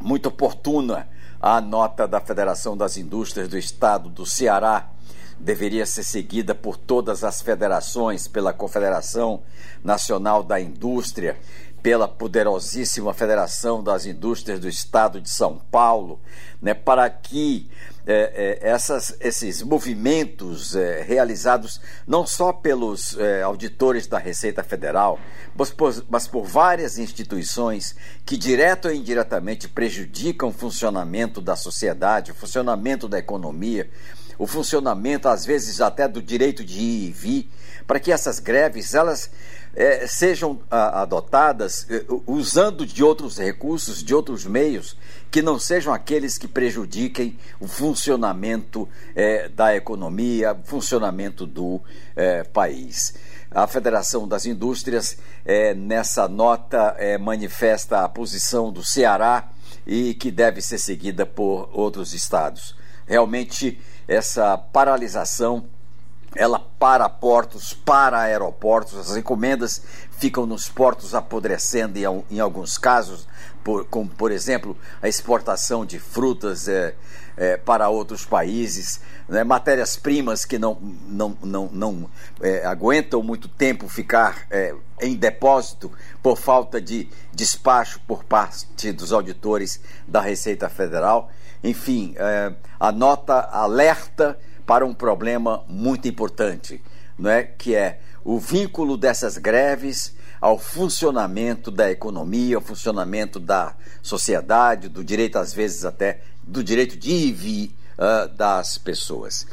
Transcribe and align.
Muito 0.00 0.28
oportuna 0.28 1.08
a 1.40 1.60
nota 1.60 2.08
da 2.08 2.20
Federação 2.20 2.76
das 2.76 2.96
Indústrias 2.96 3.48
do 3.48 3.56
Estado 3.56 4.08
do 4.08 4.26
Ceará 4.26 4.90
deveria 5.38 5.86
ser 5.86 6.02
seguida 6.02 6.54
por 6.54 6.76
todas 6.76 7.22
as 7.22 7.40
federações, 7.40 8.26
pela 8.26 8.52
Confederação 8.52 9.42
Nacional 9.84 10.42
da 10.42 10.60
Indústria, 10.60 11.38
pela 11.82 12.08
poderosíssima 12.08 13.14
Federação 13.14 13.82
das 13.82 14.06
Indústrias 14.06 14.60
do 14.60 14.68
Estado 14.68 15.20
de 15.20 15.30
São 15.30 15.58
Paulo, 15.70 16.20
né, 16.60 16.74
para 16.74 17.08
que 17.08 17.70
é, 18.06 18.58
é, 18.62 18.68
essas, 18.70 19.14
esses 19.20 19.62
movimentos 19.62 20.74
é, 20.74 21.02
realizados 21.02 21.78
não 22.06 22.26
só 22.26 22.54
pelos 22.54 23.18
é, 23.18 23.42
auditores 23.42 24.06
da 24.06 24.18
Receita 24.18 24.62
Federal, 24.62 25.20
mas 25.54 25.70
por, 25.70 26.04
mas 26.08 26.26
por 26.26 26.44
várias 26.44 26.98
instituições 26.98 27.94
que, 28.24 28.38
direto 28.38 28.88
ou 28.88 28.94
indiretamente, 28.94 29.68
prejudicam 29.68 30.48
o 30.48 30.52
funcionamento 30.52 31.40
da 31.40 31.54
sociedade, 31.54 32.32
o 32.32 32.34
funcionamento 32.34 33.06
da 33.06 33.18
economia, 33.18 33.90
o 34.38 34.46
funcionamento, 34.46 35.28
às 35.28 35.44
vezes 35.44 35.80
até 35.80 36.06
do 36.06 36.22
direito 36.22 36.64
de 36.64 36.78
ir 36.78 37.08
e 37.08 37.12
vir, 37.12 37.50
para 37.86 37.98
que 37.98 38.12
essas 38.12 38.38
greves 38.38 38.94
elas 38.94 39.30
é, 39.74 40.06
sejam 40.06 40.60
a, 40.70 41.02
adotadas 41.02 41.86
é, 41.90 42.04
usando 42.26 42.86
de 42.86 43.04
outros 43.04 43.38
recursos, 43.38 44.02
de 44.02 44.14
outros 44.14 44.44
meios, 44.44 44.96
que 45.30 45.42
não 45.42 45.58
sejam 45.58 45.92
aqueles 45.92 46.38
que 46.38 46.48
prejudiquem 46.48 47.38
o 47.60 47.68
funcionamento 47.68 48.88
é, 49.14 49.48
da 49.48 49.76
economia, 49.76 50.52
o 50.52 50.66
funcionamento 50.66 51.46
do 51.46 51.80
país. 52.52 53.14
A 53.50 53.66
Federação 53.68 54.26
das 54.26 54.44
Indústrias, 54.44 55.16
nessa 55.76 56.26
nota, 56.26 56.96
manifesta 57.20 58.00
a 58.00 58.08
posição 58.08 58.72
do 58.72 58.82
Ceará 58.82 59.50
e 59.86 60.14
que 60.14 60.32
deve 60.32 60.60
ser 60.60 60.78
seguida 60.78 61.24
por 61.24 61.70
outros 61.72 62.12
estados. 62.12 62.74
Realmente 63.08 63.80
essa 64.06 64.56
paralisação 64.58 65.64
ela 66.34 66.58
para 66.78 67.08
portos, 67.08 67.72
para 67.72 68.20
aeroportos, 68.20 68.98
as 68.98 69.16
encomendas 69.16 69.82
ficam 70.18 70.46
nos 70.46 70.68
portos 70.68 71.14
apodrecendo 71.14 71.98
em, 71.98 72.24
em 72.30 72.40
alguns 72.40 72.76
casos, 72.76 73.26
por, 73.64 73.84
como 73.86 74.08
por 74.08 74.30
exemplo 74.30 74.76
a 75.00 75.08
exportação 75.08 75.86
de 75.86 75.98
frutas 75.98 76.68
é, 76.68 76.94
é, 77.36 77.56
para 77.56 77.88
outros 77.88 78.24
países, 78.24 79.00
né, 79.28 79.42
matérias-primas 79.42 80.44
que 80.44 80.58
não, 80.58 80.78
não, 81.06 81.36
não, 81.42 81.68
não 81.72 82.10
é, 82.40 82.64
aguentam 82.66 83.22
muito 83.22 83.48
tempo 83.48 83.88
ficar 83.88 84.46
em 85.00 85.14
depósito 85.16 85.90
por 86.22 86.36
falta 86.36 86.80
de 86.80 87.08
despacho 87.32 88.00
por 88.06 88.24
parte 88.24 88.92
dos 88.92 89.12
auditores 89.12 89.80
da 90.06 90.20
Receita 90.20 90.68
Federal. 90.68 91.30
Enfim, 91.62 92.14
a 92.78 92.92
nota 92.92 93.40
alerta 93.40 94.38
para 94.68 94.84
um 94.84 94.92
problema 94.92 95.64
muito 95.66 96.06
importante, 96.06 96.78
não 97.18 97.30
é? 97.30 97.42
que 97.42 97.74
é 97.74 98.00
o 98.22 98.38
vínculo 98.38 98.98
dessas 98.98 99.38
greves 99.38 100.14
ao 100.38 100.58
funcionamento 100.58 101.70
da 101.70 101.90
economia, 101.90 102.56
ao 102.56 102.62
funcionamento 102.62 103.40
da 103.40 103.74
sociedade, 104.02 104.90
do 104.90 105.02
direito, 105.02 105.38
às 105.38 105.54
vezes 105.54 105.86
até 105.86 106.20
do 106.42 106.62
direito 106.62 106.98
de 106.98 107.10
ir 107.10 107.28
e 107.28 107.32
vir 107.32 107.76
uh, 107.96 108.28
das 108.36 108.76
pessoas. 108.76 109.46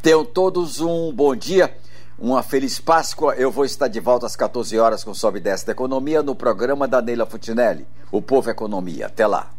Tenham 0.00 0.24
todos 0.24 0.80
um 0.80 1.12
bom 1.12 1.36
dia, 1.36 1.76
uma 2.18 2.42
feliz 2.42 2.80
Páscoa. 2.80 3.34
Eu 3.34 3.50
vou 3.50 3.66
estar 3.66 3.88
de 3.88 4.00
volta 4.00 4.24
às 4.24 4.34
14 4.34 4.78
horas 4.78 5.04
com 5.04 5.12
Sobe 5.12 5.40
e 5.40 5.42
Desce 5.42 5.66
da 5.66 5.72
Economia 5.72 6.22
no 6.22 6.34
programa 6.34 6.88
da 6.88 7.02
Neila 7.02 7.26
Futinelli, 7.26 7.86
O 8.10 8.22
Povo 8.22 8.48
Economia. 8.48 9.08
Até 9.08 9.26
lá. 9.26 9.53